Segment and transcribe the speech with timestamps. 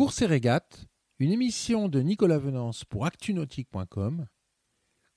[0.00, 0.86] Course et régate,
[1.18, 4.24] une émission de Nicolas Venance pour actunautique.com.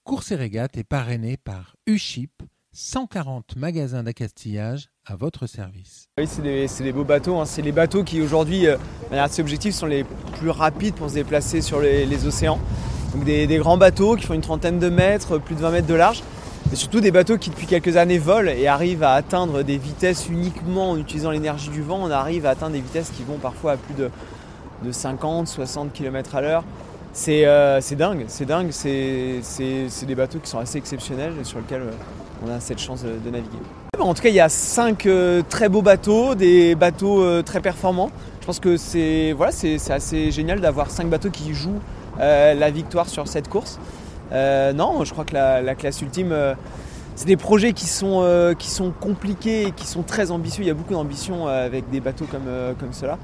[0.03, 6.09] Course et régate est parrainée par USHIP, 140 magasins d'accastillage à votre service.
[6.17, 7.39] Oui, c'est des, beaux bateaux.
[7.39, 7.45] hein.
[7.45, 8.75] C'est les bateaux qui aujourd'hui, euh,
[9.13, 10.03] assez objective, sont les
[10.37, 12.59] plus rapides pour se déplacer sur les, les océans.
[13.13, 15.87] Donc des, des grands bateaux qui font une trentaine de mètres, plus de 20 mètres
[15.87, 16.23] de large.
[16.73, 20.27] Et surtout des bateaux qui depuis quelques années volent et arrivent à atteindre des vitesses
[20.27, 21.99] uniquement en utilisant l'énergie du vent.
[22.03, 24.09] On arrive à atteindre des vitesses qui vont parfois à plus de,
[24.83, 26.63] de 50, 60 km à l'heure.
[27.13, 28.69] C'est euh, c'est dingue, c'est dingue.
[28.71, 29.41] C'est
[30.07, 33.29] des bateaux qui sont assez exceptionnels et sur lesquels euh, on a cette chance de,
[33.29, 33.59] naviguer.
[33.99, 38.09] En tout cas, il y a cinq euh, très beaux bateaux, des bateaux très performants.
[38.41, 39.35] Je pense que c'est
[39.89, 41.79] assez génial d'avoir cinq bateaux qui jouent
[42.17, 43.79] la victoire sur cette course.
[44.31, 46.35] Non, je crois que la, la classe ultime,
[47.15, 50.63] c'est des projets qui sont, euh, qui sont compliqués et qui sont très ambitieux.
[50.63, 53.17] Il y a beaucoup d'ambition euh, avec des bateaux comme, euh, comme cela.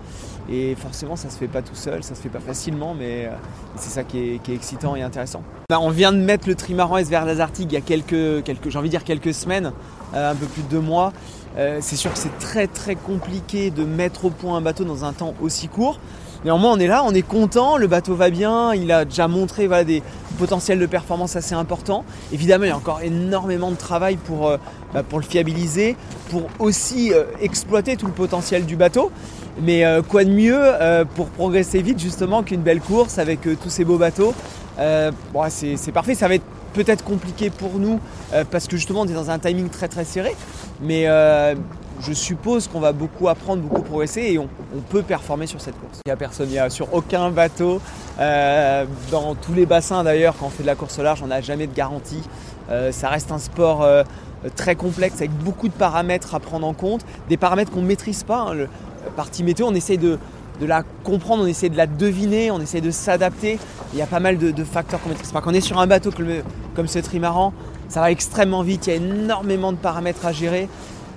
[0.52, 3.30] Et forcément, ça se fait pas tout seul, ça se fait pas facilement, mais
[3.76, 5.44] c'est ça qui est, qui est excitant et intéressant.
[5.70, 8.76] Bah, on vient de mettre le trimaran S vers l'Azartigue il y a quelques, quelques
[8.76, 9.72] envie de dire quelques semaines,
[10.12, 11.14] un peu plus de deux mois.
[11.56, 15.14] C'est sûr que c'est très très compliqué de mettre au point un bateau dans un
[15.14, 16.00] temps aussi court.
[16.46, 19.68] Néanmoins, on est là, on est content, le bateau va bien, il a déjà montré
[19.84, 20.02] des
[20.40, 22.04] potentiels de performance assez importants.
[22.34, 24.58] Évidemment, il y a encore énormément de travail pour, euh,
[24.94, 25.96] bah, pour le fiabiliser,
[26.30, 29.12] pour aussi euh, exploiter tout le potentiel du bateau.
[29.62, 30.62] Mais euh, quoi de mieux
[31.16, 34.34] pour progresser vite justement qu'une belle course avec tous ces beaux bateaux?
[35.34, 38.00] Bon, c'est parfait, ça va être peut-être compliqué pour nous
[38.52, 40.34] parce que justement on est dans un timing très très serré.
[40.82, 41.08] Mais
[42.00, 44.48] je suppose qu'on va beaucoup apprendre, beaucoup progresser et on,
[44.90, 46.00] peut performer sur cette course.
[46.06, 47.82] Il n'y a personne, il n'y a sur aucun bateau,
[48.20, 51.28] euh, dans tous les bassins d'ailleurs, quand on fait de la course au large, on
[51.28, 52.24] n'a jamais de garantie.
[52.70, 54.04] Euh, ça reste un sport euh,
[54.56, 58.24] très complexe avec beaucoup de paramètres à prendre en compte, des paramètres qu'on ne maîtrise
[58.24, 58.40] pas.
[58.40, 58.54] hein.
[58.54, 58.70] Le,
[59.06, 60.18] la partie météo, on essaye de,
[60.62, 63.58] la comprendre, on essaie de la deviner, on essaie de s'adapter.
[63.94, 65.42] Il y a pas mal de, facteurs qu'on ne maîtrise pas.
[65.42, 66.12] Quand on est sur un bateau
[66.76, 67.54] comme ce trimaran,
[67.88, 70.68] ça va extrêmement vite, il y a énormément de paramètres à gérer.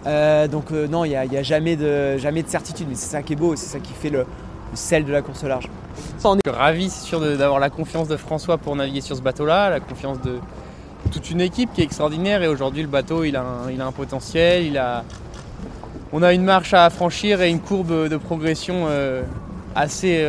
[0.07, 3.37] Euh, donc euh, non, il n'y a, jamais, de, certitude, mais c'est ça qui est
[3.37, 4.27] beau, c'est ça qui fait le,
[4.75, 5.69] sel de la course au large.
[6.25, 9.71] On est ravis, c'est sûr, d'avoir la confiance de François pour naviguer sur ce bateau-là,
[9.71, 10.39] la confiance de
[11.11, 12.43] toute une équipe qui est extraordinaire.
[12.43, 14.81] Et aujourd'hui, le bateau, il a, un, potentiel,
[16.13, 19.23] on a une marche à franchir et une courbe de progression euh,
[19.75, 20.25] assez,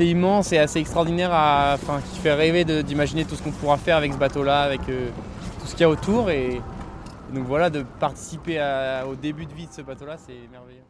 [0.00, 3.96] immense et assez extraordinaire, à- enfin, qui fait rêver d'imaginer tout ce qu'on pourra faire
[3.96, 6.28] avec ce bateau-là, avec tout ce qu'il y a autour.
[7.32, 8.60] Donc voilà, de participer
[9.06, 10.82] au début de vie de ce bateau-là, c'est merveilleux.